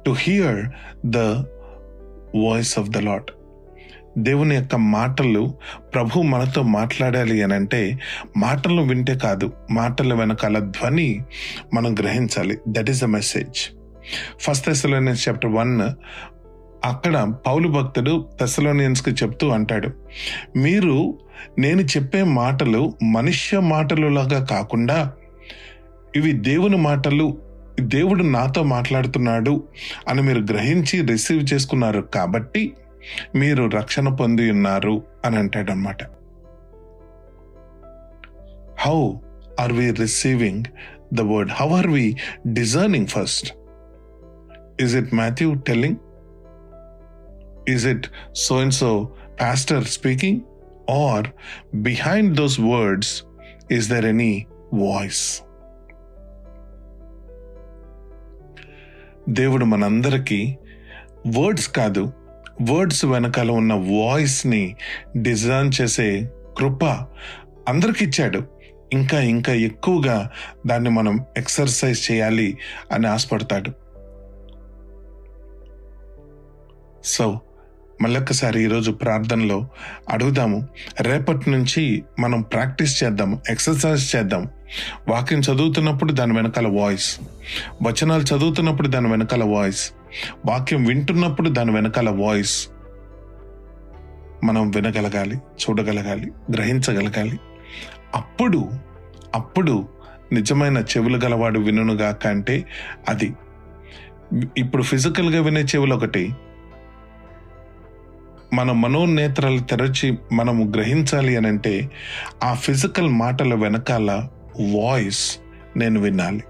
to 0.07 0.11
hear 0.11 0.66
the 1.07 1.16
voice 2.37 2.79
of 2.79 2.88
the 2.88 2.98
Lord. 2.98 3.31
దేవుని 4.18 4.55
యొక్క 4.55 4.74
మాటలు 4.74 5.55
ప్రభు 5.94 6.22
మనతో 6.22 6.62
మాట్లాడాలి 6.62 7.42
అని 7.42 7.55
అంటే 7.55 7.98
మాటలు 8.37 8.83
వింటే 8.83 9.14
కాదు 9.18 9.53
మాటల 9.70 10.14
వెనకాల 10.14 10.59
ధ్వని 10.59 11.22
మనం 11.74 11.94
గ్రహించాలి. 11.94 12.59
That 12.68 12.90
is 12.90 13.03
the 13.03 13.05
message 13.05 13.61
first 14.40 14.66
Thessalonians 14.66 15.29
chapter 15.29 15.50
one 15.50 15.83
అక్కడ 16.85 17.16
పౌలు 17.47 17.69
భక్తుడు 17.69 18.12
తెసలోనియన్స్కి 18.40 19.11
చెప్తూ 19.11 19.47
అంటాడు 19.49 19.90
మీరు 20.57 20.95
నేను 21.59 21.83
చెప్పే 21.83 22.23
మాటలు 22.23 22.81
మనుష్య 23.05 23.61
మాటలులాగా 23.61 24.40
కాకుండా 24.45 24.99
ఇవి 26.16 26.33
దేవుని 26.33 26.77
మాటలు 26.77 27.27
దేవుడు 27.81 28.23
నాతో 28.23 28.62
మాట్లాడుతున్నాడు 28.62 29.64
అని 30.09 30.23
మీరు 30.23 30.40
గ్రహించి 30.40 30.97
రిసీవ్ 31.07 31.43
చేసుకున్నారు 31.53 32.01
కాబట్టి 32.14 32.73
మీరు 33.35 33.62
రక్షణ 33.71 34.09
పొంది 34.09 34.51
ఉన్నారు 34.51 35.03
అని 35.25 35.37
అంటాడనమాట 35.38 36.03
how 38.81 38.99
are 39.61 39.73
we 39.73 39.90
receiving 39.90 40.64
the 41.14 41.21
word 41.21 41.53
how 41.53 41.69
are 41.69 41.87
we 41.87 42.05
discerning 42.53 43.07
first 43.07 43.49
is 44.81 44.95
it 44.97 45.11
Matthew 45.14 45.55
telling 45.55 45.97
Is 47.71 47.85
it 47.85 48.09
so 48.35 48.59
and 48.59 48.75
so 48.75 48.91
pastor 49.37 49.81
speaking? 49.87 50.37
Or 50.89 51.19
behind 51.83 52.37
those 52.37 52.59
words, 52.69 53.09
is 53.71 53.89
there 53.89 54.07
any 54.07 54.35
voice? 54.85 55.23
దేవుడు 59.31 59.65
మనందరికీ 59.65 60.41
వర్డ్స్ 61.37 61.69
కాదు 61.71 62.03
words 62.71 63.05
వెనకాల 63.05 63.51
ఉన్న 63.51 63.75
వాయిస్ని 63.91 64.63
design 65.17 65.71
చేసే 65.81 66.09
కృప 66.59 66.85
అందరికి 67.69 68.03
ఇచ్చాడు 68.05 68.41
ఇంకా 68.93 69.21
ఇంకా 69.33 69.53
ఎక్కువగా 69.67 70.17
దాన్ని 70.67 70.91
మనం 70.91 71.15
ఎక్సర్సైజ్ 71.37 72.01
చేయాలి 72.09 72.49
అని 72.93 73.07
ఆశపడతాడు 73.07 73.71
సో 77.05 77.27
మళ్ళొక్కసారి 78.01 78.65
ఈరోజు 78.65 78.91
ప్రార్థనలో 78.91 79.69
అడుగుదాము. 80.11 80.69
రేపటి 81.01 81.51
నుంచి 81.51 82.03
మనం 82.21 82.43
ప్రాక్టీస్ 82.43 83.05
చేద్దాం 83.05 83.41
ఎక్సర్సైజ్ 83.51 84.17
చేద్దాం 84.17 84.49
వాక్యం 85.09 85.41
చదువుతున్నప్పుడు 85.41 86.13
దాని 86.13 86.33
వెనకాల 86.33 86.67
వాయిస్. 86.67 87.21
వచనాలు 87.83 88.23
చదువుతున్నప్పుడు 88.23 88.89
దాని 88.89 89.11
వెనకాల 89.11 89.45
వాయిస్. 89.45 89.93
వాక్యం 90.47 90.85
వింటున్నప్పుడు 90.85 91.49
దాని 91.49 91.73
వెనకాల 91.73 92.11
వాయిస్. 92.11 92.69
మనం 94.45 94.71
వినగలగాలి 94.71 95.37
చూడగలగాలి 95.37 96.33
గ్రహించగలగాలి. 96.53 97.41
అప్పుడు 98.15 98.71
అప్పుడు 99.35 99.89
నిజమైన 100.33 100.79
చెవులు 100.79 101.17
గలవాడు 101.17 101.59
వినుగాక 101.59 102.27
అంటే 102.27 102.65
అది. 103.09 103.35
ఇప్పుడు 104.59 104.83
ఫిజికల్గా 104.83 105.43
వినే 105.43 105.61
చెవులు 105.61 105.95
ఒకటి 105.95 106.35
మన 108.53 108.73
మనోనేత్రాలు 108.73 109.59
తెరచి 109.59 110.19
మనము 110.33 110.65
గ్రహించాలి 110.65 111.37
అని 111.37 111.47
అంటే 111.47 111.91
ఆ 112.45 112.55
ఫిజికల్ 112.55 113.09
మాటల 113.09 113.55
వెనకాల 113.55 114.29
వాయిస్ 114.61 115.39
నేను 115.77 116.01
వినాలి. 116.01 116.43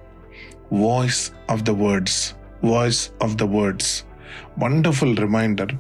Voice 0.73 1.33
of 1.51 1.63
the 1.63 1.71
words 1.71 2.35
voice 2.65 3.11
of 3.25 3.35
the 3.35 3.43
words. 3.43 4.05
Wonderful 4.59 5.17
reminder. 5.17 5.73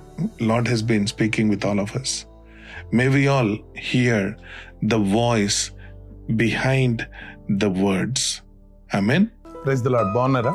Lord 0.42 0.68
he's 0.68 0.82
been 0.82 1.06
speaking 1.06 1.50
with 1.50 1.66
all 1.66 1.80
of 1.80 1.96
us 1.96 2.24
may 2.94 3.08
we 3.08 3.26
all 3.26 3.58
hear 3.78 4.32
the 4.84 4.94
voice 4.94 5.70
behind 6.30 7.02
the 7.50 7.64
words 7.64 8.42
I 8.96 9.00
mean 9.00 9.26
praise 9.64 9.82
the 9.82 9.88
Lord 9.88 10.14
బాగున్నారా? 10.14 10.54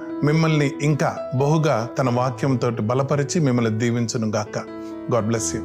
మిమ్మల్ని 0.23 0.71
ఇంకా 0.81 1.09
బహుగా 1.35 1.89
తన 1.99 2.09
వాక్యంతో 2.09 2.69
బలపరిచి 2.81 3.39
మిమ్మల్ని 3.39 3.79
దీవించును 3.79 4.27
గాక 4.31 4.57
గాడ్ 5.13 5.27
బ్లెస్ 5.27 5.55
యూ 5.55 5.61